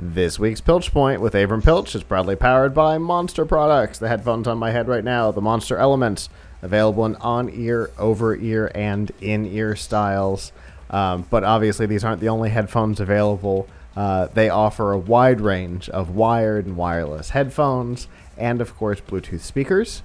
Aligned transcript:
This 0.00 0.38
week's 0.38 0.60
Pilch 0.60 0.92
Point 0.92 1.20
with 1.20 1.34
Avram 1.34 1.64
Pilch 1.64 1.96
is 1.96 2.04
proudly 2.04 2.36
powered 2.36 2.72
by 2.72 2.98
Monster 2.98 3.44
Products. 3.44 3.98
The 3.98 4.06
headphones 4.06 4.46
on 4.46 4.56
my 4.56 4.70
head 4.70 4.86
right 4.86 5.02
now, 5.02 5.32
the 5.32 5.40
Monster 5.40 5.76
Elements, 5.76 6.28
available 6.62 7.04
in 7.04 7.16
on 7.16 7.50
ear, 7.52 7.90
over 7.98 8.36
ear, 8.36 8.70
and 8.76 9.10
in 9.20 9.44
ear 9.44 9.74
styles. 9.74 10.52
Um, 10.88 11.26
but 11.30 11.42
obviously, 11.42 11.86
these 11.86 12.04
aren't 12.04 12.20
the 12.20 12.28
only 12.28 12.50
headphones 12.50 13.00
available. 13.00 13.68
Uh, 13.96 14.26
they 14.26 14.48
offer 14.48 14.92
a 14.92 14.98
wide 14.98 15.40
range 15.40 15.88
of 15.88 16.10
wired 16.10 16.64
and 16.64 16.76
wireless 16.76 17.30
headphones, 17.30 18.06
and 18.36 18.60
of 18.60 18.76
course, 18.76 19.00
Bluetooth 19.00 19.40
speakers. 19.40 20.04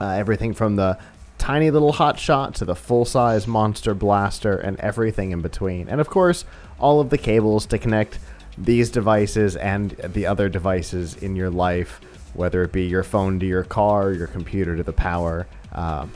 Uh, 0.00 0.10
everything 0.10 0.54
from 0.54 0.76
the 0.76 0.96
tiny 1.36 1.68
little 1.68 1.92
hot 1.92 2.16
shot 2.16 2.54
to 2.54 2.64
the 2.64 2.76
full 2.76 3.04
size 3.04 3.48
monster 3.48 3.92
blaster 3.92 4.56
and 4.56 4.78
everything 4.78 5.32
in 5.32 5.40
between. 5.40 5.88
And 5.88 6.00
of 6.00 6.08
course, 6.08 6.44
all 6.78 7.00
of 7.00 7.10
the 7.10 7.18
cables 7.18 7.66
to 7.66 7.78
connect 7.78 8.20
these 8.56 8.90
devices 8.90 9.56
and 9.56 9.90
the 9.90 10.26
other 10.26 10.48
devices 10.48 11.16
in 11.16 11.36
your 11.36 11.50
life, 11.50 12.00
whether 12.34 12.62
it 12.62 12.72
be 12.72 12.84
your 12.84 13.02
phone 13.02 13.40
to 13.40 13.46
your 13.46 13.64
car, 13.64 14.12
your 14.12 14.26
computer 14.26 14.76
to 14.76 14.82
the 14.82 14.92
power. 14.92 15.46
Uh, 15.72 16.06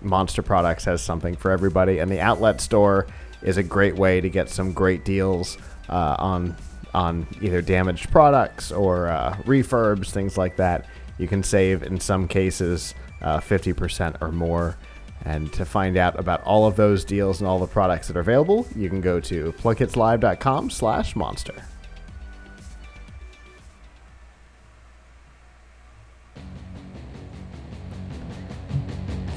Monster 0.00 0.42
Products 0.42 0.84
has 0.84 1.02
something 1.02 1.34
for 1.34 1.50
everybody, 1.50 1.98
and 1.98 2.10
the 2.10 2.20
outlet 2.20 2.60
store 2.60 3.06
is 3.42 3.56
a 3.56 3.62
great 3.62 3.96
way 3.96 4.20
to 4.20 4.28
get 4.28 4.48
some 4.48 4.72
great 4.72 5.04
deals 5.04 5.58
uh, 5.88 6.16
on 6.18 6.56
on 6.94 7.26
either 7.42 7.60
damaged 7.60 8.10
products 8.10 8.72
or 8.72 9.08
uh, 9.08 9.34
refurbs, 9.44 10.10
things 10.10 10.38
like 10.38 10.56
that. 10.56 10.86
You 11.18 11.28
can 11.28 11.42
save 11.42 11.82
in 11.82 12.00
some 12.00 12.26
cases 12.26 12.94
uh, 13.20 13.40
50% 13.40 14.22
or 14.22 14.32
more. 14.32 14.76
And 15.24 15.52
to 15.52 15.64
find 15.64 15.96
out 15.96 16.18
about 16.18 16.42
all 16.44 16.66
of 16.66 16.76
those 16.76 17.04
deals 17.04 17.40
and 17.40 17.48
all 17.48 17.58
the 17.58 17.66
products 17.66 18.08
that 18.08 18.16
are 18.16 18.20
available, 18.20 18.66
you 18.74 18.88
can 18.88 19.00
go 19.00 19.20
to 19.20 19.52
plugkitslive.com 19.52 20.70
slash 20.70 21.14
monster. 21.14 21.62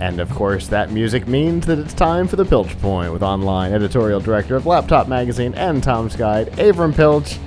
And 0.02 0.20
of 0.20 0.32
course, 0.32 0.68
that 0.70 0.90
music 0.90 1.28
means 1.28 1.68
that 1.68 1.78
it's 1.78 1.94
time 1.94 2.28
for 2.28 2.36
the 2.36 2.44
Pilch 2.44 2.76
Point 2.80 3.14
with 3.14 3.22
online 3.22 3.72
editorial 3.72 4.20
director 4.20 4.56
of 4.56 4.66
Laptop 4.66 5.08
Magazine 5.08 5.54
and 5.54 5.84
Tom's 5.84 6.16
Guide, 6.16 6.48
Avram 6.54 6.96
Pilch. 6.96 7.38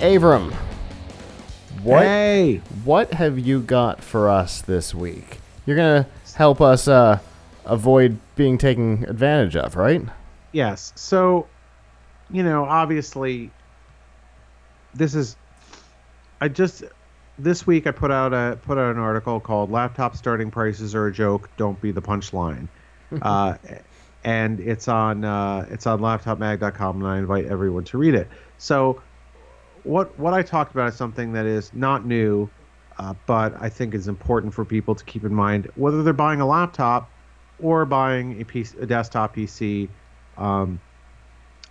Avram, 0.00 0.52
what 1.82 2.02
Hey! 2.02 2.60
what 2.84 3.14
have 3.14 3.38
you 3.38 3.60
got 3.60 4.02
for 4.02 4.28
us 4.28 4.60
this 4.60 4.94
week? 4.94 5.38
You're 5.64 5.76
gonna 5.76 6.06
help 6.34 6.60
us 6.60 6.88
uh, 6.88 7.20
avoid 7.64 8.18
being 8.36 8.58
taken 8.58 9.06
advantage 9.08 9.56
of, 9.56 9.74
right? 9.74 10.02
Yes. 10.52 10.92
So, 10.96 11.46
you 12.30 12.42
know, 12.42 12.66
obviously, 12.66 13.50
this 14.92 15.14
is. 15.14 15.36
I 16.38 16.48
just 16.48 16.84
this 17.38 17.66
week 17.66 17.86
I 17.86 17.90
put 17.90 18.10
out 18.10 18.32
a 18.32 18.58
put 18.62 18.78
out 18.78 18.94
an 18.94 18.98
article 19.00 19.40
called 19.40 19.70
"Laptop 19.70 20.16
Starting 20.16 20.50
Prices 20.50 20.94
Are 20.94 21.06
a 21.06 21.12
Joke. 21.12 21.48
Don't 21.56 21.80
Be 21.80 21.90
the 21.90 22.02
Punchline," 22.02 22.68
uh, 23.22 23.56
and 24.24 24.60
it's 24.60 24.88
on 24.88 25.24
uh, 25.24 25.66
it's 25.70 25.86
on 25.86 26.00
laptopmag.com, 26.00 27.02
and 27.02 27.06
I 27.06 27.18
invite 27.18 27.46
everyone 27.46 27.84
to 27.84 27.98
read 27.98 28.14
it. 28.14 28.28
So, 28.58 29.02
what 29.82 30.18
what 30.18 30.34
I 30.34 30.42
talked 30.42 30.72
about 30.72 30.88
is 30.88 30.96
something 30.96 31.32
that 31.32 31.46
is 31.46 31.72
not 31.74 32.06
new, 32.06 32.48
uh, 32.98 33.14
but 33.26 33.54
I 33.60 33.68
think 33.68 33.94
is 33.94 34.08
important 34.08 34.54
for 34.54 34.64
people 34.64 34.94
to 34.94 35.04
keep 35.04 35.24
in 35.24 35.34
mind 35.34 35.70
whether 35.74 36.02
they're 36.02 36.12
buying 36.12 36.40
a 36.40 36.46
laptop 36.46 37.10
or 37.60 37.84
buying 37.84 38.40
a 38.40 38.44
piece 38.44 38.74
a 38.74 38.86
desktop 38.86 39.34
PC. 39.34 39.88
Um, 40.36 40.80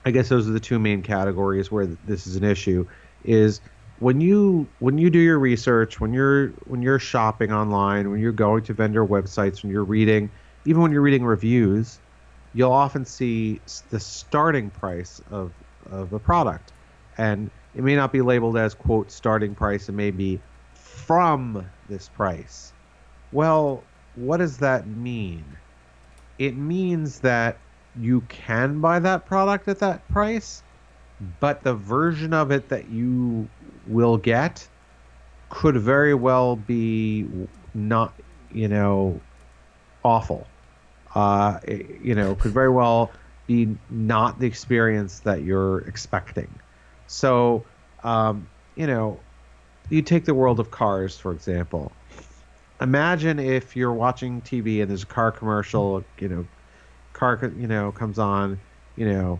I 0.06 0.12
guess 0.12 0.28
those 0.28 0.50
are 0.50 0.52
the 0.52 0.60
two 0.60 0.80
main 0.80 1.02
categories 1.02 1.72
where 1.72 1.86
this 1.86 2.28
is 2.28 2.36
an 2.36 2.44
issue. 2.44 2.86
Is 3.24 3.62
when 4.04 4.20
you 4.20 4.68
when 4.80 4.98
you 4.98 5.10
do 5.10 5.18
your 5.18 5.40
research, 5.40 6.02
when 6.02 6.12
you're 6.12 6.50
when 6.68 6.82
you're 6.82 7.00
shopping 7.00 7.54
online, 7.54 8.12
when 8.12 8.20
you're 8.20 8.34
going 8.34 8.62
to 8.66 8.74
vendor 8.74 9.06
websites, 9.06 9.64
when 9.64 9.72
you're 9.72 9.86
reading, 9.86 10.30
even 10.66 10.82
when 10.82 10.92
you're 10.92 11.02
reading 11.02 11.24
reviews, 11.24 12.00
you'll 12.54 12.74
often 12.74 13.06
see 13.06 13.62
the 13.92 14.00
starting 14.00 14.70
price 14.70 15.22
of 15.32 15.54
of 15.90 16.12
a 16.12 16.20
product, 16.20 16.74
and 17.18 17.50
it 17.76 17.84
may 17.84 17.96
not 17.96 18.12
be 18.12 18.22
labeled 18.22 18.58
as 18.58 18.74
quote 18.74 19.10
starting 19.10 19.56
price. 19.56 19.88
It 19.88 19.94
may 19.94 20.12
be 20.12 20.38
from 20.74 21.66
this 21.88 22.10
price. 22.10 22.74
Well, 23.32 23.84
what 24.16 24.38
does 24.38 24.58
that 24.58 24.86
mean? 24.86 25.46
It 26.38 26.58
means 26.58 27.22
that 27.22 27.58
you 27.98 28.22
can 28.28 28.82
buy 28.82 29.00
that 29.00 29.26
product 29.26 29.70
at 29.70 29.80
that 29.80 30.06
price, 30.10 30.62
but 31.40 31.64
the 31.64 31.74
version 31.74 32.34
of 32.34 32.52
it 32.52 32.68
that 32.68 32.90
you 32.90 33.48
will 33.88 34.18
get 34.18 34.68
could 35.50 35.78
very 35.78 36.16
well 36.16 36.56
be 36.56 37.28
not, 37.76 38.14
you 38.52 38.68
know, 38.68 39.20
awful. 40.04 40.48
Uh, 41.14 41.60
you 41.68 42.16
know, 42.16 42.34
could 42.36 42.52
very 42.52 42.70
well 42.70 43.12
be 43.46 43.78
not 43.92 44.40
the 44.40 44.48
experience 44.48 45.20
that 45.20 45.44
you're 45.44 45.80
expecting. 45.82 46.48
So, 47.06 47.64
um, 48.04 48.48
you 48.76 48.88
know, 48.88 49.20
you 49.90 50.02
take 50.02 50.26
the 50.26 50.34
world 50.34 50.60
of 50.60 50.72
cars, 50.72 51.20
for 51.20 51.32
example. 51.32 51.92
Imagine 52.82 53.38
if 53.38 53.76
you're 53.76 53.94
watching 53.94 54.42
TV 54.42 54.82
and 54.82 54.90
there's 54.90 55.04
a 55.04 55.08
car 55.08 55.32
commercial, 55.32 56.04
you 56.18 56.30
know, 56.30 56.48
car, 57.14 57.40
you 57.58 57.68
know, 57.68 57.92
comes 57.92 58.18
on, 58.18 58.60
you 58.96 59.08
know, 59.08 59.40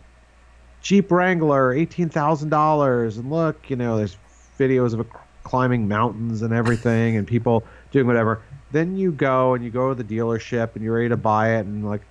Jeep 0.80 1.10
Wrangler, 1.10 1.72
eighteen 1.72 2.08
thousand 2.08 2.50
dollars, 2.50 3.16
and 3.16 3.30
look, 3.30 3.68
you 3.68 3.76
know, 3.76 3.96
there's 3.96 4.16
videos 4.58 4.98
of 4.98 5.06
climbing 5.44 5.88
mountains 5.88 6.42
and 6.42 6.52
everything, 6.52 7.16
and 7.16 7.26
people 7.26 7.66
doing 7.90 8.06
whatever. 8.06 8.44
Then 8.70 8.96
you 8.96 9.12
go 9.12 9.54
and 9.54 9.64
you 9.64 9.70
go 9.70 9.94
to 9.94 9.94
the 9.94 10.04
dealership 10.04 10.74
and 10.74 10.82
you're 10.84 10.94
ready 10.94 11.08
to 11.10 11.16
buy 11.16 11.56
it, 11.56 11.66
and 11.66 11.84
like, 11.84 12.08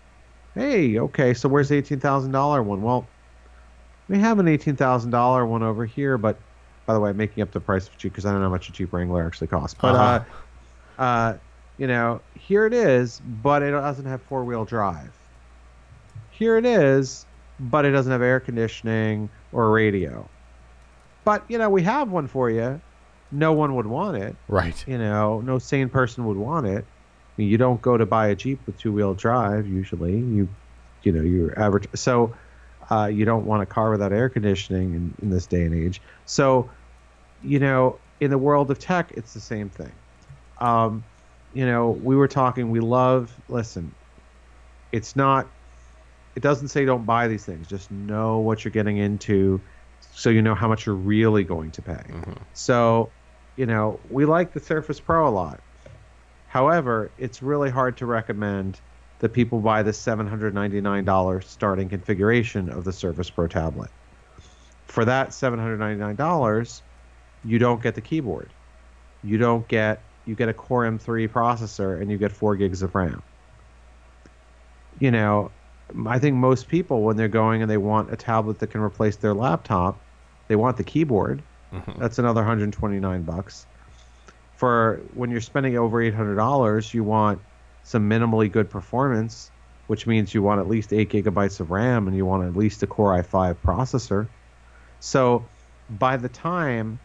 hey, 0.55 0.99
okay, 0.99 1.33
so 1.33 1.49
where's 1.49 1.69
the 1.69 1.75
eighteen 1.77 1.99
thousand 1.99 2.31
dollar 2.31 2.61
one? 2.63 2.81
Well, 2.81 3.13
we 4.07 4.19
have 4.19 4.39
an 4.39 4.47
eighteen 4.47 4.75
thousand 4.75 5.11
dollar 5.11 5.45
one 5.45 5.63
over 5.63 5.85
here, 5.85 6.17
but 6.17 6.41
by 6.85 6.93
the 6.93 6.99
way, 6.99 7.09
I'm 7.11 7.17
making 7.17 7.41
up 7.43 7.51
the 7.51 7.61
price 7.61 7.87
of 7.87 7.97
Jeep 7.97 8.11
because 8.13 8.25
I 8.25 8.31
don't 8.31 8.41
know 8.41 8.47
how 8.47 8.51
much 8.51 8.69
a 8.69 8.71
Jeep 8.71 8.93
Wrangler 8.93 9.25
actually 9.25 9.47
costs. 9.47 9.77
But 9.79 9.95
Uh-huh. 9.95 10.25
uh, 10.97 11.01
uh, 11.01 11.37
you 11.77 11.87
know, 11.87 12.21
here 12.35 12.65
it 12.65 12.73
is, 12.73 13.19
but 13.19 13.63
it 13.63 13.71
doesn't 13.71 14.05
have 14.05 14.21
four 14.23 14.45
wheel 14.45 14.65
drive. 14.65 15.19
Here 16.29 16.57
it 16.57 16.65
is, 16.65 17.25
but 17.59 17.85
it 17.85 17.91
doesn't 17.91 18.11
have 18.11 18.21
air 18.21 18.39
conditioning 18.41 19.31
or 19.51 19.71
radio. 19.71 20.32
But 21.23 21.43
you 21.49 21.57
know, 21.57 21.69
we 21.69 21.83
have 21.83 22.09
one 22.09 22.27
for 22.27 22.49
you. 22.49 22.81
No 23.31 23.53
one 23.53 23.75
would 23.75 23.87
want 23.87 24.17
it. 24.17 24.35
Right. 24.47 24.83
You 24.87 24.97
know, 24.97 25.41
no 25.41 25.57
sane 25.57 25.89
person 25.89 26.25
would 26.25 26.37
want 26.37 26.67
it. 26.67 26.85
I 26.85 27.41
mean, 27.41 27.49
you 27.49 27.57
don't 27.57 27.81
go 27.81 27.97
to 27.97 28.05
buy 28.05 28.27
a 28.27 28.35
Jeep 28.35 28.59
with 28.65 28.77
two 28.79 28.91
wheel 28.91 29.15
drive 29.15 29.67
usually. 29.67 30.17
You, 30.17 30.47
you 31.01 31.11
know, 31.11 31.23
you're 31.23 31.57
average. 31.59 31.87
So, 31.95 32.35
uh, 32.91 33.07
you 33.07 33.25
don't 33.25 33.45
want 33.45 33.63
a 33.63 33.65
car 33.65 33.89
without 33.89 34.13
air 34.13 34.29
conditioning 34.29 34.93
in, 34.93 35.13
in 35.21 35.29
this 35.31 35.47
day 35.47 35.63
and 35.63 35.73
age. 35.73 36.01
So, 36.25 36.69
you 37.41 37.59
know, 37.59 37.97
in 38.19 38.29
the 38.29 38.37
world 38.37 38.69
of 38.69 38.77
tech, 38.77 39.11
it's 39.15 39.33
the 39.33 39.39
same 39.39 39.69
thing. 39.69 39.91
Um, 40.59 41.03
you 41.53 41.65
know, 41.65 41.89
we 41.89 42.15
were 42.15 42.27
talking. 42.27 42.69
We 42.69 42.79
love. 42.79 43.33
Listen, 43.49 43.91
it's 44.91 45.15
not. 45.15 45.47
It 46.35 46.41
doesn't 46.41 46.69
say 46.69 46.85
don't 46.85 47.05
buy 47.05 47.27
these 47.27 47.45
things. 47.45 47.67
Just 47.67 47.91
know 47.91 48.39
what 48.39 48.63
you're 48.63 48.71
getting 48.71 48.97
into, 48.97 49.61
so 50.15 50.29
you 50.29 50.41
know 50.41 50.55
how 50.55 50.67
much 50.67 50.85
you're 50.85 50.95
really 50.95 51.43
going 51.43 51.71
to 51.71 51.81
pay. 51.81 51.93
Mm-hmm. 51.93 52.33
So, 52.53 53.09
you 53.55 53.65
know, 53.65 53.99
we 54.09 54.25
like 54.25 54.53
the 54.53 54.59
Surface 54.59 54.99
Pro 54.99 55.27
a 55.27 55.31
lot. 55.31 55.59
However, 56.47 57.09
it's 57.17 57.41
really 57.41 57.69
hard 57.69 57.97
to 57.97 58.05
recommend 58.05 58.79
that 59.19 59.29
people 59.29 59.59
buy 59.59 59.83
the 59.83 59.91
$799 59.91 61.43
starting 61.43 61.89
configuration 61.89 62.69
of 62.69 62.83
the 62.83 62.93
Surface 62.93 63.29
Pro 63.29 63.47
tablet. 63.47 63.89
For 64.85 65.05
that 65.05 65.29
$799, 65.29 66.81
you 67.43 67.57
don't 67.57 67.81
get 67.81 67.95
the 67.95 68.01
keyboard. 68.01 68.49
You 69.23 69.37
don't 69.37 69.67
get 69.67 70.01
you 70.25 70.35
get 70.35 70.49
a 70.49 70.53
Core 70.53 70.83
M3 70.83 71.27
processor 71.27 71.99
and 72.01 72.09
you 72.09 72.17
get 72.17 72.31
4 72.31 72.55
gigs 72.55 72.81
of 72.81 72.95
RAM. 72.95 73.21
You 74.99 75.11
know, 75.11 75.51
I 76.07 76.19
think 76.19 76.35
most 76.35 76.67
people 76.67 77.03
when 77.03 77.17
they're 77.17 77.27
going 77.27 77.61
and 77.61 77.69
they 77.69 77.77
want 77.77 78.11
a 78.11 78.15
tablet 78.15 78.59
that 78.59 78.67
can 78.67 78.81
replace 78.81 79.15
their 79.17 79.33
laptop, 79.33 79.99
they 80.47 80.55
want 80.55 80.77
the 80.77 80.83
keyboard. 80.83 81.41
That's 81.97 82.19
another 82.19 82.41
129 82.41 83.23
bucks. 83.23 83.65
For 84.55 85.01
when 85.13 85.31
you're 85.31 85.41
spending 85.41 85.77
over 85.77 85.97
$800, 85.97 86.93
you 86.93 87.03
want 87.03 87.41
some 87.83 88.09
minimally 88.09 88.51
good 88.51 88.69
performance, 88.69 89.51
which 89.87 90.07
means 90.07 90.33
you 90.33 90.41
want 90.41 90.61
at 90.61 90.67
least 90.67 90.93
8 90.93 91.09
gigabytes 91.09 91.59
of 91.59 91.71
RAM 91.71 92.07
and 92.07 92.15
you 92.15 92.25
want 92.25 92.45
at 92.47 92.55
least 92.55 92.83
a 92.83 92.87
Core 92.87 93.21
i5 93.21 93.55
processor. 93.65 94.27
So 94.99 95.45
by 95.89 96.17
the 96.17 96.29
time 96.29 96.99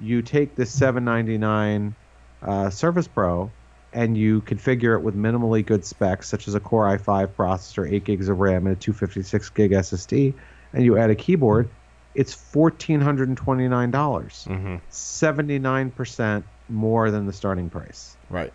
you 0.00 0.22
take 0.22 0.56
this 0.56 0.72
799 0.72 1.94
uh, 2.42 2.70
Surface 2.70 3.06
Pro 3.06 3.50
and 3.94 4.16
you 4.18 4.42
configure 4.42 4.96
it 4.98 5.02
with 5.02 5.16
minimally 5.16 5.64
good 5.64 5.84
specs, 5.84 6.28
such 6.28 6.48
as 6.48 6.54
a 6.54 6.60
Core 6.60 6.84
i5 6.98 7.28
processor, 7.28 7.90
8 7.90 8.04
gigs 8.04 8.28
of 8.28 8.38
RAM, 8.40 8.66
and 8.66 8.76
a 8.76 8.78
256 8.78 9.50
gig 9.50 9.70
SSD, 9.70 10.34
and 10.72 10.84
you 10.84 10.98
add 10.98 11.10
a 11.10 11.14
keyboard, 11.14 11.68
it's 12.14 12.32
fourteen 12.34 13.00
hundred 13.00 13.28
and 13.28 13.36
twenty 13.36 13.66
nine 13.66 13.90
dollars, 13.90 14.46
Mm-hmm. 14.48 14.76
seventy 14.88 15.58
nine 15.58 15.90
percent 15.90 16.44
more 16.68 17.10
than 17.10 17.26
the 17.26 17.32
starting 17.32 17.68
price. 17.70 18.16
Right. 18.30 18.52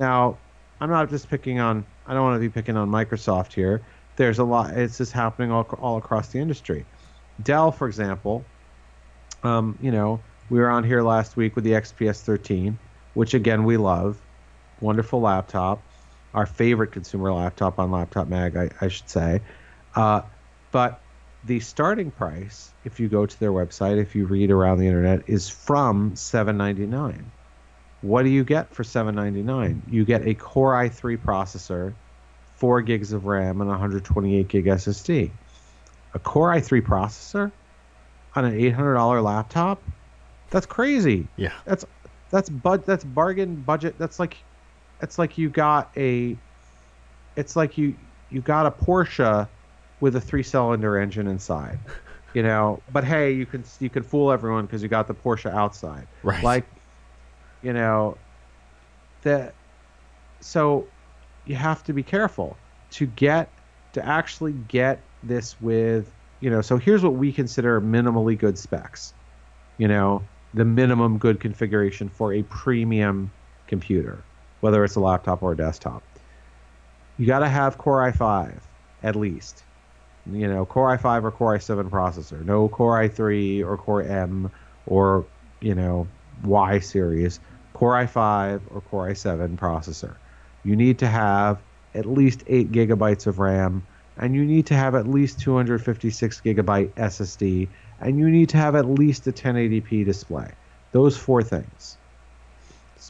Now, 0.00 0.36
I'm 0.80 0.90
not 0.90 1.08
just 1.10 1.28
picking 1.28 1.60
on. 1.60 1.84
I 2.06 2.14
don't 2.14 2.22
want 2.24 2.36
to 2.36 2.40
be 2.40 2.48
picking 2.48 2.76
on 2.76 2.88
Microsoft 2.90 3.52
here. 3.52 3.82
There's 4.16 4.40
a 4.40 4.44
lot. 4.44 4.76
It's 4.76 4.98
just 4.98 5.12
happening 5.12 5.52
all, 5.52 5.62
all 5.80 5.96
across 5.96 6.28
the 6.28 6.40
industry. 6.40 6.84
Dell, 7.42 7.70
for 7.70 7.86
example, 7.86 8.44
um, 9.44 9.78
you 9.80 9.90
know, 9.92 10.20
we 10.50 10.58
were 10.58 10.68
on 10.68 10.82
here 10.84 11.02
last 11.02 11.36
week 11.36 11.54
with 11.54 11.64
the 11.64 11.72
XPS 11.72 12.20
13, 12.22 12.78
which 13.14 13.32
again 13.34 13.64
we 13.64 13.76
love. 13.76 14.18
Wonderful 14.82 15.20
laptop, 15.20 15.80
our 16.34 16.46
favorite 16.46 16.92
consumer 16.92 17.32
laptop 17.32 17.78
on 17.78 17.90
Laptop 17.90 18.28
Mag, 18.28 18.56
I, 18.56 18.70
I 18.80 18.88
should 18.88 19.08
say. 19.08 19.40
Uh, 19.94 20.22
but 20.72 21.00
the 21.44 21.60
starting 21.60 22.10
price, 22.10 22.70
if 22.84 23.00
you 23.00 23.08
go 23.08 23.24
to 23.26 23.40
their 23.40 23.52
website, 23.52 23.98
if 23.98 24.14
you 24.14 24.26
read 24.26 24.50
around 24.50 24.78
the 24.78 24.86
internet, 24.86 25.22
is 25.28 25.48
from 25.48 26.14
799. 26.16 27.30
What 28.02 28.24
do 28.24 28.28
you 28.28 28.44
get 28.44 28.74
for 28.74 28.84
799? 28.84 29.82
You 29.88 30.04
get 30.04 30.26
a 30.26 30.34
Core 30.34 30.72
i3 30.72 31.16
processor, 31.16 31.94
4 32.56 32.82
gigs 32.82 33.12
of 33.12 33.26
RAM, 33.26 33.60
and 33.60 33.70
128 33.70 34.48
gig 34.48 34.66
SSD. 34.66 35.30
A 36.14 36.18
Core 36.18 36.50
i3 36.50 36.82
processor 36.82 37.52
on 38.34 38.44
an 38.44 38.58
$800 38.58 39.22
laptop? 39.22 39.80
That's 40.50 40.66
crazy. 40.66 41.26
Yeah. 41.36 41.52
That's 41.64 41.84
that's 42.30 42.48
bud 42.48 42.84
that's 42.86 43.04
bargain 43.04 43.56
budget. 43.56 43.96
That's 43.98 44.18
like 44.18 44.36
it's 45.02 45.18
like 45.18 45.36
you 45.36 45.50
got 45.50 45.90
a 45.96 46.36
it's 47.36 47.56
like 47.56 47.76
you 47.76 47.94
you 48.30 48.40
got 48.40 48.66
a 48.66 48.70
Porsche 48.70 49.48
with 50.00 50.16
a 50.16 50.20
three-cylinder 50.20 50.98
engine 50.98 51.26
inside. 51.26 51.78
You 52.34 52.42
know, 52.42 52.80
but 52.90 53.04
hey, 53.04 53.32
you 53.32 53.44
can 53.44 53.62
you 53.78 53.90
can 53.90 54.02
fool 54.02 54.32
everyone 54.32 54.64
because 54.64 54.82
you 54.82 54.88
got 54.88 55.06
the 55.06 55.14
Porsche 55.14 55.52
outside. 55.52 56.06
Right. 56.22 56.42
Like, 56.42 56.64
you 57.62 57.74
know, 57.74 58.16
that. 59.20 59.54
So, 60.40 60.88
you 61.44 61.54
have 61.56 61.84
to 61.84 61.92
be 61.92 62.02
careful 62.02 62.56
to 62.92 63.06
get 63.06 63.50
to 63.92 64.02
actually 64.04 64.54
get 64.54 65.00
this 65.22 65.60
with 65.60 66.10
you 66.40 66.48
know. 66.48 66.62
So 66.62 66.78
here's 66.78 67.02
what 67.02 67.16
we 67.16 67.32
consider 67.32 67.82
minimally 67.82 68.38
good 68.38 68.56
specs. 68.56 69.12
You 69.76 69.88
know, 69.88 70.22
the 70.54 70.64
minimum 70.64 71.18
good 71.18 71.38
configuration 71.38 72.08
for 72.08 72.32
a 72.32 72.42
premium 72.44 73.30
computer, 73.66 74.22
whether 74.62 74.84
it's 74.84 74.94
a 74.94 75.00
laptop 75.00 75.42
or 75.42 75.52
a 75.52 75.56
desktop. 75.56 76.02
You 77.18 77.26
got 77.26 77.40
to 77.40 77.48
have 77.48 77.78
Core 77.78 78.10
i5 78.10 78.60
at 79.02 79.16
least. 79.16 79.64
You 80.24 80.46
know, 80.46 80.64
Core 80.64 80.96
i5 80.96 81.24
or 81.24 81.32
Core 81.32 81.58
i7 81.58 81.90
processor. 81.90 82.44
No 82.44 82.68
Core 82.68 83.00
i3 83.02 83.66
or 83.66 83.76
Core 83.76 84.02
M 84.02 84.50
or, 84.86 85.26
you 85.60 85.74
know, 85.74 86.06
Y 86.44 86.78
series. 86.78 87.40
Core 87.74 87.94
i5 87.94 88.60
or 88.70 88.80
Core 88.82 89.08
i7 89.08 89.58
processor. 89.58 90.14
You 90.62 90.76
need 90.76 91.00
to 91.00 91.08
have 91.08 91.60
at 91.94 92.06
least 92.06 92.44
8 92.46 92.70
gigabytes 92.70 93.26
of 93.26 93.40
RAM 93.40 93.84
and 94.16 94.32
you 94.34 94.44
need 94.44 94.66
to 94.66 94.74
have 94.74 94.94
at 94.94 95.08
least 95.08 95.40
256 95.40 96.40
gigabyte 96.40 96.90
SSD 96.90 97.68
and 98.00 98.16
you 98.16 98.30
need 98.30 98.50
to 98.50 98.58
have 98.58 98.76
at 98.76 98.86
least 98.86 99.26
a 99.26 99.32
1080p 99.32 100.04
display. 100.04 100.52
Those 100.92 101.16
four 101.16 101.42
things. 101.42 101.96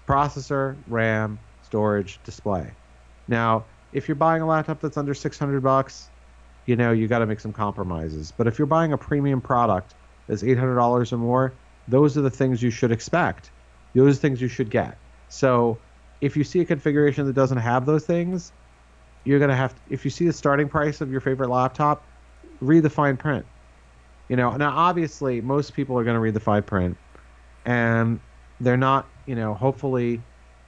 Processor, 0.01 0.77
RAM, 0.87 1.39
storage, 1.63 2.21
display. 2.25 2.71
Now, 3.29 3.65
if 3.93 4.09
you're 4.09 4.15
buying 4.15 4.43
a 4.43 4.47
laptop 4.47 4.81
that's 4.81 4.97
under 4.97 5.15
600 5.15 5.63
bucks, 5.63 6.09
you 6.67 6.77
know, 6.77 6.93
you 6.93 7.09
got 7.09 7.19
to 7.19 7.27
make 7.27 7.41
some 7.41 7.53
compromises. 7.53 8.33
But 8.33 8.47
if 8.47 8.59
you're 8.59 8.67
buying 8.67 8.93
a 8.93 8.99
premium 8.99 9.41
product 9.41 9.95
that's 10.29 10.43
$800 10.43 11.13
or 11.13 11.17
more, 11.17 11.53
those 11.89 12.17
are 12.17 12.23
the 12.23 12.31
things 12.31 12.63
you 12.63 12.71
should 12.71 12.93
expect. 12.93 13.51
Those 13.95 14.19
things 14.19 14.41
you 14.41 14.49
should 14.49 14.71
get. 14.71 14.97
So, 15.29 15.79
if 16.21 16.37
you 16.37 16.45
see 16.45 16.61
a 16.61 16.65
configuration 16.65 17.27
that 17.27 17.35
doesn't 17.35 17.59
have 17.59 17.85
those 17.85 18.07
things, 18.07 18.53
you're 19.25 19.39
going 19.39 19.51
to 19.51 19.57
have 19.57 19.75
to, 19.75 19.81
if 19.91 20.05
you 20.05 20.11
see 20.11 20.27
the 20.27 20.33
starting 20.33 20.69
price 20.69 21.01
of 21.01 21.11
your 21.11 21.21
favorite 21.21 21.51
laptop, 21.51 22.05
read 22.61 22.83
the 22.83 22.91
fine 22.91 23.17
print. 23.17 23.45
You 24.29 24.37
know, 24.37 24.57
now 24.57 24.71
obviously 24.71 25.41
most 25.41 25.75
people 25.75 25.99
are 25.99 26.05
going 26.05 26.15
to 26.15 26.21
read 26.21 26.35
the 26.35 26.41
fine 26.41 26.63
print 26.63 26.97
and 27.65 28.21
they're 28.63 28.77
not, 28.77 29.07
you 29.27 29.35
know, 29.35 29.55
hopefully 29.55 30.21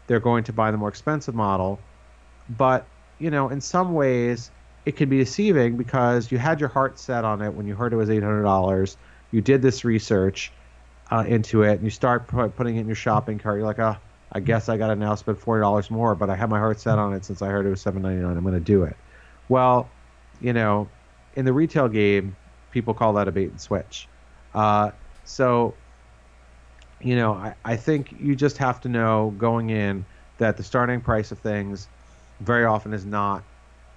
they're 0.07 0.21
going 0.21 0.45
to 0.45 0.53
buy 0.53 0.71
the 0.71 0.77
more 0.77 0.89
expensive 0.89 1.35
model, 1.35 1.79
but 2.57 2.87
you 3.19 3.31
know, 3.31 3.49
in 3.49 3.61
some 3.61 3.95
ways 3.95 4.51
it 4.85 4.97
can 4.97 5.09
be 5.09 5.19
deceiving 5.19 5.77
because 5.77 6.31
you 6.31 6.39
had 6.39 6.61
your 6.61 6.69
heart 6.69 6.99
set 6.99 7.25
on 7.25 7.41
it 7.41 7.55
when 7.55 7.67
you 7.67 7.75
heard 7.75 7.93
it 7.93 7.97
was 7.97 8.09
$800. 8.09 8.97
You 9.31 9.41
did 9.41 9.63
this 9.63 9.85
research 9.85 10.53
uh, 11.11 11.25
into 11.27 11.63
it 11.63 11.75
and 11.75 11.85
you 11.85 11.91
start 11.91 12.29
pu- 12.29 12.49
putting 12.49 12.77
it 12.77 12.81
in 12.81 12.87
your 12.87 12.97
shopping 12.97 13.39
cart. 13.39 13.59
You're 13.59 13.67
like, 13.67 13.79
oh, 13.79 13.97
I 14.33 14.41
guess 14.41 14.69
I 14.69 14.77
got 14.77 14.89
to 14.89 14.97
now 14.97 15.15
spend 15.15 15.39
$40 15.39 15.91
more, 15.91 16.15
but 16.15 16.29
I 16.29 16.37
had 16.37 16.51
my 16.51 16.59
heart 16.59 16.81
set 16.81 16.99
on 16.99 17.15
it 17.15 17.25
since 17.25 17.41
I 17.41 17.49
heard 17.49 17.67
it 17.67 17.71
was 17.71 17.83
$7.99. 17.83 18.37
I'm 18.37 18.43
going 18.43 18.55
to 18.55 18.61
do 18.61 18.83
it. 18.83 18.97
Well, 19.49 19.89
you 20.41 20.53
know, 20.53 20.89
in 21.37 21.45
the 21.45 21.53
retail 21.53 21.89
game, 21.89 22.37
people 22.73 22.93
call 22.93 23.13
that 23.15 23.29
a 23.29 23.33
bait 23.33 23.51
and 23.51 23.61
switch. 23.61 24.09
Uh, 24.55 24.91
so, 25.25 25.75
you 27.05 27.17
know, 27.17 27.35
I, 27.35 27.55
I 27.65 27.77
think 27.77 28.13
you 28.13 28.35
just 28.35 28.59
have 28.59 28.81
to 28.81 28.89
know 28.89 29.35
going 29.37 29.71
in 29.71 30.07
that 30.39 30.57
the 30.57 30.63
starting 30.63 31.01
price 31.01 31.33
of 31.33 31.39
things 31.41 31.91
very 32.41 32.65
often 32.65 32.93
is 32.93 33.07
not 33.07 33.47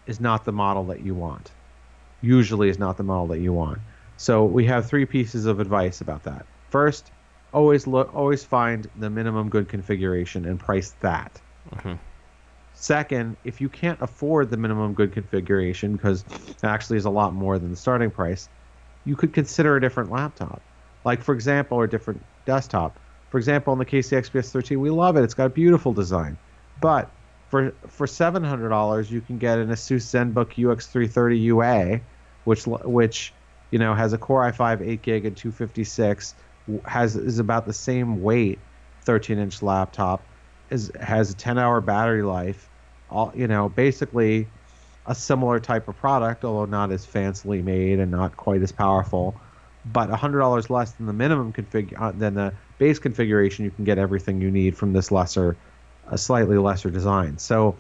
is 0.06 0.20
not 0.20 0.46
the 0.46 0.52
model 0.54 0.86
that 0.88 1.02
you 1.02 1.16
want. 1.16 1.56
Usually 2.22 2.70
is 2.70 2.80
not 2.80 2.98
the 2.98 3.04
model 3.04 3.28
that 3.30 3.40
you 3.40 3.54
want. 3.54 3.80
So 4.18 4.46
we 4.46 4.66
have 4.66 4.88
three 4.88 5.06
pieces 5.06 5.46
of 5.46 5.60
advice 5.60 6.02
about 6.02 6.24
that. 6.24 6.48
First, 6.70 7.12
always 7.54 7.88
look 7.88 8.14
always 8.14 8.44
find 8.46 8.88
the 8.96 9.10
minimum 9.10 9.50
good 9.50 9.70
configuration 9.70 10.46
and 10.46 10.60
price 10.60 10.94
that. 11.02 11.42
Mhm. 11.74 12.00
Second, 12.74 13.38
if 13.44 13.60
you 13.62 13.70
can't 13.70 14.02
afford 14.02 14.50
the 14.50 14.58
minimum 14.58 14.94
good 14.94 15.12
configuration 15.12 15.94
because 15.94 16.24
it 16.24 16.68
actually 16.68 16.98
is 16.98 17.06
a 17.06 17.10
lot 17.10 17.34
more 17.34 17.60
than 17.60 17.70
the 17.72 17.76
starting 17.76 18.12
price, 18.12 18.50
you 19.06 19.16
could 19.16 19.34
consider 19.34 19.76
a 19.76 19.82
different 19.82 20.12
laptop. 20.12 20.64
Like 21.04 21.24
for 21.24 21.34
example, 21.34 21.78
or 21.80 21.86
a 21.86 21.90
different 21.90 22.26
desktop. 22.48 22.98
For 23.30 23.38
example, 23.38 23.74
in 23.74 23.80
the 23.80 23.86
case 23.86 24.12
of 24.12 24.24
the 24.24 24.30
XPS 24.30 24.52
13, 24.52 24.80
we 24.80 24.90
love 24.90 25.18
it. 25.18 25.24
It's 25.24 25.36
got 25.36 25.46
a 25.46 25.50
beautiful 25.50 25.94
design. 25.94 26.38
But 26.82 27.12
for 27.50 27.74
for 27.88 28.08
seven 28.08 28.44
hundred 28.44 28.70
dollars, 28.70 29.12
you 29.12 29.22
can 29.22 29.38
get 29.38 29.60
an 29.60 29.70
Asus 29.70 30.34
ZenBook 30.34 30.56
UX330 30.56 31.42
UA, 31.42 32.02
which 32.46 32.66
which 32.66 33.34
you 33.72 33.80
know 33.80 33.94
has 33.94 34.14
a 34.14 34.18
Core 34.18 34.52
i5 34.52 34.82
8 34.82 35.02
gig 35.02 35.26
and 35.26 35.38
256, 35.38 36.36
has 36.86 37.16
is 37.16 37.40
about 37.40 37.66
the 37.66 37.74
same 37.74 38.22
weight, 38.22 38.60
13 39.04 39.38
inch 39.38 39.62
laptop, 39.62 40.24
is 40.70 40.92
has 41.00 41.32
a 41.32 41.36
10 41.36 41.58
hour 41.58 41.82
battery 41.82 42.24
life, 42.24 42.70
all 43.10 43.32
you 43.36 43.48
know 43.48 43.70
basically 43.70 44.48
a 45.06 45.16
similar 45.16 45.60
type 45.60 45.88
of 45.88 45.96
product, 45.98 46.44
although 46.44 46.66
not 46.66 46.92
as 46.92 47.06
fancily 47.06 47.64
made 47.64 48.00
and 48.00 48.12
not 48.12 48.36
quite 48.36 48.62
as 48.62 48.74
powerful, 48.74 49.40
but 49.92 50.10
hundred 50.10 50.40
dollars 50.40 50.70
less 50.70 50.92
than 50.92 51.06
the 51.06 51.14
minimum 51.14 51.54
config 51.54 51.94
uh, 52.00 52.12
than 52.12 52.34
the 52.34 52.54
base 52.78 53.00
configuration. 53.00 53.66
You 53.66 53.72
can 53.72 53.86
get 53.86 53.98
everything 53.98 54.42
you 54.42 54.52
need 54.52 54.78
from 54.78 54.94
this 54.94 55.12
lesser 55.12 55.56
a 56.10 56.18
slightly 56.18 56.58
lesser 56.58 56.90
design. 56.90 57.38
So, 57.38 57.76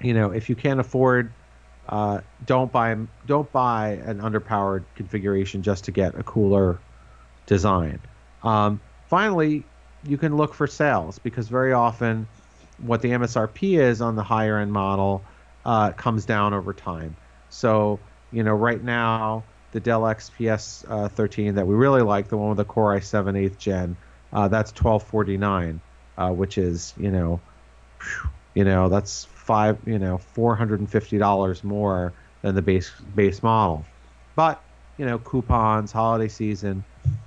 you 0.00 0.14
know, 0.14 0.30
if 0.30 0.48
you 0.48 0.54
can't 0.54 0.80
afford, 0.80 1.32
uh, 1.88 2.20
don't 2.46 2.70
buy 2.70 2.96
don't 3.26 3.50
buy 3.52 4.00
an 4.06 4.20
underpowered 4.20 4.84
configuration 4.94 5.62
just 5.62 5.84
to 5.84 5.90
get 5.90 6.18
a 6.18 6.22
cooler 6.22 6.78
design. 7.46 8.00
Um, 8.42 8.80
finally, 9.08 9.64
you 10.04 10.16
can 10.16 10.36
look 10.36 10.54
for 10.54 10.66
sales 10.66 11.18
because 11.18 11.48
very 11.48 11.72
often, 11.72 12.26
what 12.78 13.02
the 13.02 13.10
MSRP 13.10 13.78
is 13.78 14.00
on 14.00 14.16
the 14.16 14.22
higher 14.22 14.58
end 14.58 14.72
model 14.72 15.22
uh, 15.64 15.92
comes 15.92 16.24
down 16.24 16.54
over 16.54 16.72
time. 16.72 17.16
So, 17.50 18.00
you 18.32 18.42
know, 18.42 18.54
right 18.54 18.82
now 18.82 19.44
the 19.72 19.80
Dell 19.80 20.02
XPS 20.02 20.84
uh, 20.88 21.08
13 21.08 21.54
that 21.56 21.66
we 21.66 21.74
really 21.74 22.02
like, 22.02 22.28
the 22.28 22.36
one 22.36 22.50
with 22.50 22.58
the 22.58 22.64
Core 22.64 22.96
i7 22.96 23.24
8th 23.32 23.58
gen, 23.58 23.96
uh, 24.32 24.48
that's 24.48 24.70
1249 24.70 25.80
uh, 26.18 26.30
which 26.30 26.58
is 26.58 26.94
you 26.98 27.10
know, 27.10 27.40
you 28.54 28.64
know 28.64 28.88
that's 28.88 29.24
five 29.24 29.78
you 29.86 29.98
know 29.98 30.18
four 30.18 30.54
hundred 30.54 30.80
and 30.80 30.90
fifty 30.90 31.18
dollars 31.18 31.64
more 31.64 32.12
than 32.42 32.54
the 32.54 32.62
base 32.62 32.90
base 33.14 33.42
model, 33.42 33.84
but 34.36 34.62
you 34.98 35.06
know 35.06 35.18
coupons, 35.18 35.92
holiday 35.92 36.28
season, 36.28 36.84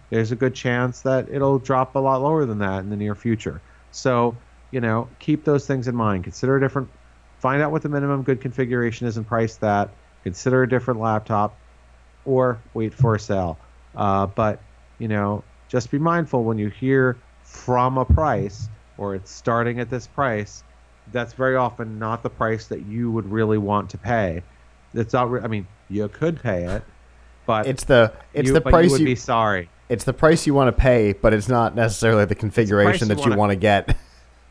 there's 0.09 0.31
a 0.31 0.35
good 0.35 0.53
chance 0.53 1.01
that 1.01 1.27
it'll 1.29 1.59
drop 1.59 1.95
a 1.95 1.99
lot 1.99 2.21
lower 2.21 2.45
than 2.45 2.59
that 2.59 2.79
in 2.79 2.89
the 2.89 2.95
near 2.95 3.15
future. 3.15 3.61
So 3.91 4.35
you 4.71 4.81
know 4.81 5.07
keep 5.19 5.45
those 5.45 5.65
things 5.65 5.87
in 5.87 5.95
mind. 5.95 6.23
Consider 6.23 6.57
a 6.57 6.59
different, 6.59 6.87
find 7.39 7.61
out 7.61 7.71
what 7.71 7.81
the 7.81 7.89
minimum 7.89 8.23
good 8.23 8.41
configuration 8.41 9.07
is 9.07 9.17
and 9.17 9.25
price 9.25 9.57
that. 9.57 9.89
Consider 10.23 10.63
a 10.63 10.69
different 10.69 10.99
laptop, 10.99 11.55
or 12.25 12.60
wait 12.74 12.94
for 12.94 13.15
a 13.15 13.20
sale. 13.20 13.58
Uh, 13.96 14.25
but 14.27 14.62
you 15.00 15.08
know 15.08 15.44
just 15.67 15.91
be 15.91 16.00
mindful 16.00 16.44
when 16.44 16.58
you 16.58 16.70
hear 16.70 17.17
from 17.44 17.98
a 17.98 18.05
price 18.05 18.70
or 18.98 19.15
it's 19.15 19.32
starting 19.32 19.79
at 19.79 19.89
this 19.89 20.08
price, 20.08 20.63
that's 21.12 21.34
very 21.34 21.55
often 21.55 22.00
not 22.00 22.24
the 22.24 22.29
price 22.29 22.67
that 22.67 22.86
you 22.86 23.12
would 23.12 23.29
really 23.29 23.58
want 23.58 23.89
to 23.89 23.98
pay. 23.98 24.41
It's 24.94 25.13
not. 25.13 25.29
Re- 25.29 25.41
I 25.44 25.48
mean, 25.48 25.67
you 25.89 26.08
could 26.08 26.41
pay 26.41 26.63
it, 26.63 26.84
but 27.46 27.67
It's 27.67 27.84
the 27.84 28.13
it's 28.34 28.48
you, 28.48 28.53
the 28.53 28.62
price 28.62 28.86
you 28.86 28.91
would 28.91 29.01
you, 29.01 29.05
be 29.05 29.15
sorry. 29.15 29.70
it's 29.89 30.05
the 30.05 30.13
price 30.13 30.48
you 30.48 30.53
want 30.53 30.75
to 30.75 30.82
pay, 30.82 31.13
but 31.13 31.34
it's 31.34 31.50
not 31.50 31.75
necessarily 31.75 32.25
the 32.25 32.36
configuration 32.36 33.10
you 33.10 33.15
that 33.15 33.25
you 33.25 33.36
want 33.36 33.51
to 33.51 33.55
get. 33.55 33.96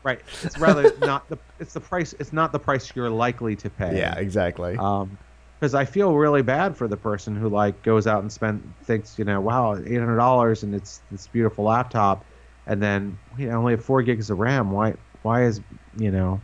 Right. 0.03 0.21
It's 0.43 0.59
rather 0.59 0.95
not 0.99 1.27
the 1.29 1.39
it's 1.59 1.73
the 1.73 1.79
price 1.79 2.13
it's 2.19 2.31
not 2.31 2.51
the 2.51 2.59
price 2.59 2.95
you're 2.95 3.09
likely 3.09 3.55
to 3.55 3.69
pay. 3.71 3.97
yeah, 3.97 4.15
exactly. 4.19 4.77
Um 4.77 5.17
because 5.65 5.73
I 5.73 5.83
feel 5.83 6.13
really 6.13 6.43
bad 6.43 6.77
for 6.77 6.87
the 6.87 6.95
person 6.95 7.35
who 7.35 7.49
like 7.49 7.81
goes 7.81 8.05
out 8.05 8.21
and 8.21 8.31
spend 8.31 8.71
thinks, 8.83 9.17
you 9.17 9.25
know, 9.25 9.41
wow, 9.41 9.75
eight 9.75 9.97
hundred 9.97 10.17
dollars 10.17 10.61
and 10.61 10.75
it's 10.75 11.01
this 11.09 11.25
beautiful 11.25 11.65
laptop 11.65 12.23
and 12.67 12.79
then 12.83 13.17
you 13.35 13.47
know, 13.47 13.57
only 13.57 13.73
have 13.73 13.83
four 13.83 14.03
gigs 14.03 14.29
of 14.29 14.37
RAM. 14.37 14.69
Why 14.69 14.93
why 15.23 15.45
is 15.45 15.61
you 15.97 16.11
know 16.11 16.39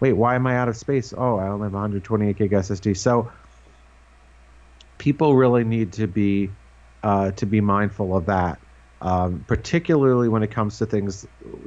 wait, 0.00 0.14
why 0.14 0.34
am 0.34 0.48
I 0.48 0.56
out 0.56 0.68
of 0.68 0.76
space? 0.76 1.14
Oh, 1.16 1.38
I 1.38 1.46
only 1.46 1.66
have 1.66 1.74
128 1.74 2.36
gig 2.36 2.50
SSD. 2.50 2.96
So 2.96 3.30
people 4.98 5.36
really 5.36 5.62
need 5.62 5.92
to 5.92 6.08
be 6.08 6.50
uh, 7.04 7.30
to 7.30 7.46
be 7.46 7.60
mindful 7.60 8.16
of 8.16 8.26
that, 8.26 8.58
um, 9.00 9.44
particularly 9.46 10.28
when 10.28 10.42
it 10.42 10.50
comes 10.50 10.76
to 10.78 10.86
things 10.86 11.24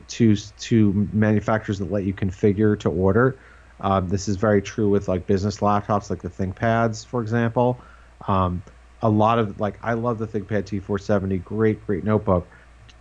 to 0.10 0.36
to 0.36 1.08
manufacturers 1.14 1.80
that 1.80 1.90
let 1.90 2.04
you 2.04 2.14
configure 2.14 2.78
to 2.82 2.90
order. 2.90 3.40
Um, 3.82 4.10
this 4.10 4.28
is 4.28 4.36
very 4.36 4.62
true 4.62 4.90
with 4.90 5.08
like 5.08 5.26
business 5.28 5.58
laptops, 5.58 6.10
like 6.10 6.22
the 6.22 6.30
ThinkPads, 6.30 7.06
for 7.06 7.22
example. 7.22 7.80
Um, 8.28 8.62
a 9.02 9.10
lot 9.10 9.40
of 9.40 9.60
like 9.60 9.80
I 9.82 9.94
love 9.94 10.20
the 10.20 10.28
ThinkPad 10.28 10.64
T470, 10.64 11.44
great 11.44 11.86
great 11.86 12.04
notebook. 12.04 12.48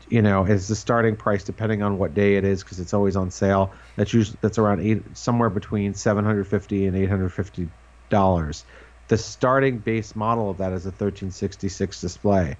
You 0.09 0.23
know, 0.23 0.45
is 0.45 0.69
the 0.69 0.77
starting 0.77 1.17
price 1.17 1.45
depending 1.45 1.83
on 1.83 1.99
what 1.99 2.15
day 2.15 2.37
it 2.37 2.45
is 2.45 2.63
because 2.63 2.81
it's 2.81 2.95
always 2.95 3.17
on 3.17 3.31
sale. 3.31 3.73
That's 3.97 4.15
usually 4.15 4.39
that's 4.41 4.57
around 4.59 4.81
eight 4.81 5.17
somewhere 5.17 5.51
between 5.51 5.95
750 5.95 6.87
and 6.87 6.97
850 6.97 7.69
dollars. 8.09 8.65
The 9.09 9.19
starting 9.19 9.79
base 9.79 10.15
model 10.15 10.51
of 10.51 10.59
that 10.59 10.73
is 10.73 10.85
a 10.85 10.91
1366 10.91 12.01
display. 12.01 12.57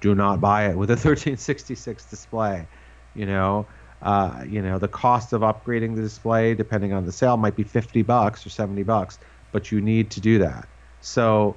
Do 0.00 0.14
not 0.14 0.40
buy 0.40 0.68
it 0.70 0.76
with 0.76 0.90
a 0.90 0.94
1366 0.94 2.06
display. 2.06 2.66
You 3.14 3.26
know, 3.26 3.66
uh, 4.02 4.44
you 4.46 4.62
know 4.62 4.78
the 4.78 4.88
cost 4.88 5.32
of 5.32 5.42
upgrading 5.42 5.96
the 5.96 6.02
display, 6.02 6.54
depending 6.54 6.92
on 6.92 7.04
the 7.04 7.12
sale, 7.12 7.36
might 7.36 7.56
be 7.56 7.64
50 7.64 8.02
bucks 8.02 8.46
or 8.46 8.50
70 8.50 8.82
bucks, 8.82 9.18
but 9.52 9.70
you 9.70 9.80
need 9.80 10.10
to 10.12 10.20
do 10.20 10.38
that. 10.38 10.66
So, 11.00 11.56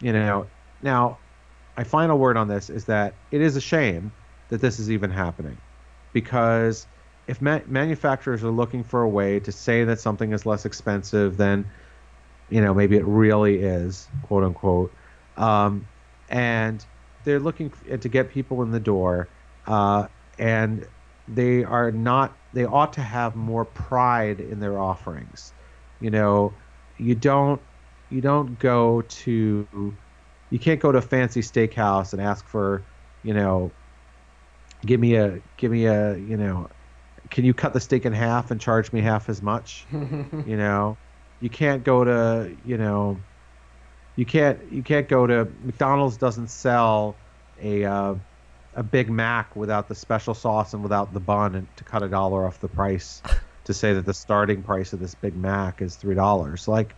you 0.00 0.12
know, 0.12 0.46
now 0.82 1.18
my 1.76 1.84
final 1.84 2.18
word 2.18 2.36
on 2.36 2.48
this 2.48 2.70
is 2.70 2.84
that 2.86 3.14
it 3.30 3.40
is 3.40 3.56
a 3.56 3.60
shame 3.60 4.10
that 4.48 4.60
this 4.60 4.78
is 4.78 4.90
even 4.90 5.10
happening, 5.10 5.56
because 6.12 6.86
if 7.26 7.42
ma- 7.42 7.60
manufacturers 7.66 8.42
are 8.44 8.50
looking 8.50 8.82
for 8.84 9.02
a 9.02 9.08
way 9.08 9.40
to 9.40 9.52
say 9.52 9.84
that 9.84 10.00
something 10.00 10.32
is 10.32 10.46
less 10.46 10.64
expensive 10.64 11.36
than 11.36 11.66
you 12.50 12.60
know 12.60 12.72
maybe 12.72 12.96
it 12.96 13.04
really 13.04 13.58
is 13.60 14.06
quote 14.22 14.44
unquote 14.44 14.92
um, 15.36 15.86
and 16.28 16.84
they're 17.24 17.40
looking 17.40 17.72
to 18.00 18.08
get 18.08 18.30
people 18.30 18.62
in 18.62 18.70
the 18.70 18.80
door 18.80 19.28
uh, 19.66 20.06
and 20.38 20.86
they 21.28 21.64
are 21.64 21.90
not 21.90 22.36
they 22.52 22.64
ought 22.64 22.92
to 22.94 23.02
have 23.02 23.36
more 23.36 23.64
pride 23.64 24.40
in 24.40 24.60
their 24.60 24.78
offerings. 24.78 25.52
You 26.00 26.10
know 26.10 26.54
you 26.98 27.14
don't 27.14 27.60
you 28.10 28.20
don't 28.20 28.58
go 28.58 29.02
to 29.02 29.66
you 30.50 30.58
can't 30.58 30.80
go 30.80 30.92
to 30.92 30.98
a 30.98 31.02
fancy 31.02 31.40
steakhouse 31.40 32.12
and 32.12 32.22
ask 32.22 32.46
for 32.46 32.82
you 33.22 33.34
know 33.34 33.70
give 34.84 35.00
me 35.00 35.16
a 35.16 35.40
give 35.56 35.70
me 35.70 35.86
a 35.86 36.16
you 36.16 36.36
know 36.36 36.68
can 37.30 37.44
you 37.44 37.52
cut 37.52 37.72
the 37.72 37.80
steak 37.80 38.06
in 38.06 38.12
half 38.12 38.50
and 38.50 38.60
charge 38.60 38.92
me 38.92 39.00
half 39.00 39.28
as 39.28 39.42
much? 39.42 39.86
You 40.46 40.56
know 40.56 40.96
you 41.40 41.50
can't 41.50 41.84
go 41.84 42.04
to 42.04 42.56
you 42.64 42.78
know 42.78 43.18
you 44.16 44.24
can't 44.24 44.72
you 44.72 44.82
can't 44.82 45.08
go 45.08 45.26
to 45.26 45.46
McDonald's 45.64 46.16
doesn't 46.16 46.48
sell 46.48 47.16
a 47.60 47.84
uh, 47.84 48.14
a 48.76 48.82
Big 48.82 49.10
Mac 49.10 49.56
without 49.56 49.88
the 49.88 49.94
special 49.94 50.34
sauce 50.34 50.74
and 50.74 50.82
without 50.82 51.12
the 51.12 51.20
bun 51.20 51.54
and 51.54 51.76
to 51.76 51.84
cut 51.84 52.02
a 52.02 52.08
dollar 52.08 52.46
off 52.46 52.60
the 52.60 52.68
price 52.68 53.22
to 53.64 53.74
say 53.74 53.94
that 53.94 54.04
the 54.04 54.14
starting 54.14 54.62
price 54.62 54.92
of 54.92 55.00
this 55.00 55.14
Big 55.14 55.34
Mac 55.34 55.82
is 55.82 55.96
three 55.96 56.14
dollars. 56.14 56.68
Like 56.68 56.94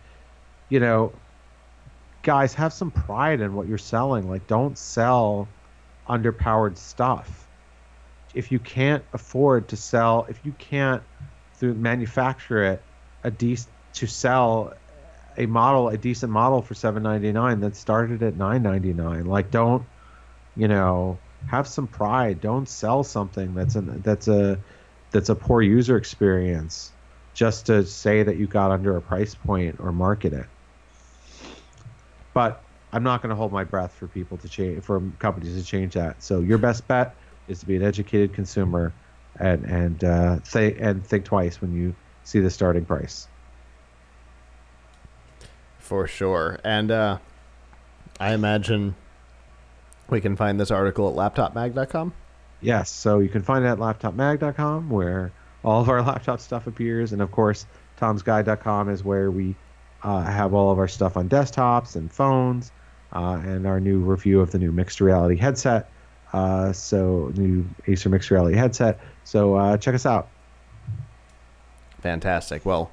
you 0.67 0.79
know 0.79 1.13
guys 2.21 2.53
have 2.53 2.73
some 2.73 2.91
pride 2.91 3.39
in 3.39 3.55
what 3.55 3.67
you're 3.67 3.77
selling. 3.77 4.29
Like 4.29 4.45
don't 4.45 4.77
sell 4.77 5.47
underpowered 6.07 6.77
stuff. 6.77 7.47
If 8.33 8.51
you 8.51 8.59
can't 8.59 9.03
afford 9.13 9.69
to 9.69 9.77
sell 9.77 10.27
if 10.29 10.45
you 10.45 10.51
can't 10.59 11.01
through 11.55 11.75
manufacture 11.75 12.63
it 12.63 12.81
a 13.23 13.31
decent 13.31 13.73
to 13.93 14.05
sell 14.05 14.73
a 15.37 15.45
model 15.45 15.87
a 15.89 15.97
decent 15.97 16.31
model 16.31 16.61
for 16.61 16.73
799 16.73 17.61
that 17.61 17.75
started 17.75 18.21
at 18.23 18.35
999 18.35 19.25
like 19.25 19.51
don't 19.51 19.83
you 20.55 20.67
know 20.67 21.17
have 21.47 21.67
some 21.67 21.87
pride. 21.87 22.41
Don't 22.41 22.67
sell 22.67 23.03
something 23.03 23.53
that's 23.53 23.75
a 23.75 23.81
that's 23.81 24.27
a 24.27 24.59
that's 25.11 25.29
a 25.29 25.35
poor 25.35 25.61
user 25.61 25.97
experience 25.97 26.91
just 27.33 27.67
to 27.67 27.85
say 27.85 28.23
that 28.23 28.37
you 28.37 28.47
got 28.47 28.71
under 28.71 28.97
a 28.97 29.01
price 29.01 29.35
point 29.35 29.79
or 29.79 29.91
market 29.91 30.33
it. 30.33 30.45
But 32.33 32.63
i'm 32.91 33.03
not 33.03 33.21
going 33.21 33.29
to 33.29 33.35
hold 33.35 33.51
my 33.51 33.63
breath 33.63 33.93
for 33.93 34.07
people 34.07 34.35
to 34.35 34.49
change 34.49 34.83
for 34.83 35.01
companies 35.19 35.55
to 35.55 35.63
change 35.63 35.93
that. 35.93 36.21
So 36.23 36.39
your 36.39 36.57
best 36.57 36.87
bet 36.87 37.15
is 37.47 37.59
to 37.59 37.65
be 37.65 37.75
an 37.75 37.83
educated 37.83 38.33
consumer 38.33 38.93
and 39.39 39.65
and 39.65 40.03
uh, 40.03 40.35
think 40.37 40.77
and 40.79 41.05
think 41.05 41.25
twice 41.25 41.61
when 41.61 41.73
you 41.73 41.95
see 42.23 42.39
the 42.39 42.49
starting 42.49 42.85
price. 42.85 43.27
For 45.79 46.07
sure. 46.07 46.59
And 46.63 46.91
uh, 46.91 47.17
I 48.19 48.33
imagine 48.33 48.95
we 50.11 50.21
can 50.21 50.35
find 50.35 50.59
this 50.59 50.71
article 50.71 51.09
at 51.09 51.33
laptopmag.com. 51.33 52.13
Yes, 52.61 52.89
so 52.89 53.19
you 53.19 53.29
can 53.29 53.41
find 53.41 53.63
it 53.63 53.69
at 53.69 53.77
laptopmag.com 53.77 54.89
where 54.89 55.31
all 55.63 55.81
of 55.81 55.89
our 55.89 56.01
laptop 56.03 56.39
stuff 56.39 56.67
appears, 56.67 57.13
and 57.13 57.21
of 57.21 57.31
course, 57.31 57.65
tomsguide.com 57.99 58.89
is 58.89 59.03
where 59.03 59.31
we 59.31 59.55
uh, 60.03 60.21
have 60.23 60.53
all 60.53 60.71
of 60.71 60.79
our 60.79 60.87
stuff 60.87 61.17
on 61.17 61.29
desktops 61.29 61.95
and 61.95 62.11
phones, 62.11 62.71
uh, 63.13 63.41
and 63.43 63.65
our 63.65 63.79
new 63.79 63.99
review 63.99 64.39
of 64.39 64.51
the 64.51 64.59
new 64.59 64.71
mixed 64.71 65.01
reality 65.01 65.35
headset. 65.35 65.89
Uh, 66.31 66.71
so 66.71 67.31
new 67.35 67.65
Acer 67.87 68.09
mixed 68.09 68.29
reality 68.29 68.55
headset. 68.55 68.99
So 69.23 69.55
uh, 69.55 69.77
check 69.77 69.95
us 69.95 70.05
out. 70.05 70.29
Fantastic. 72.01 72.65
Well, 72.65 72.91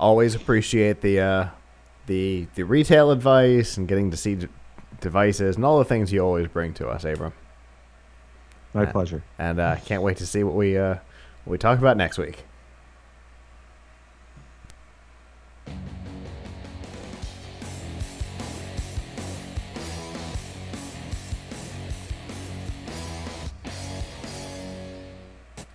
always 0.00 0.34
appreciate 0.34 1.00
the 1.00 1.20
uh, 1.20 1.48
the 2.06 2.46
the 2.54 2.64
retail 2.64 3.10
advice 3.10 3.76
and 3.76 3.86
getting 3.86 4.10
to 4.10 4.16
see 4.16 4.38
devices 5.02 5.56
and 5.56 5.64
all 5.64 5.78
the 5.78 5.84
things 5.84 6.12
you 6.12 6.20
always 6.20 6.48
bring 6.48 6.72
to 6.74 6.88
us, 6.88 7.04
Avram. 7.04 7.32
My 8.72 8.84
Uh, 8.84 8.92
pleasure. 8.92 9.22
And 9.38 9.60
uh, 9.60 9.76
can't 9.84 10.02
wait 10.02 10.16
to 10.18 10.26
see 10.26 10.42
what 10.42 10.54
we 10.54 10.78
uh, 10.78 10.94
what 11.44 11.52
we 11.52 11.58
talk 11.58 11.78
about 11.78 11.98
next 11.98 12.16
week. 12.16 12.44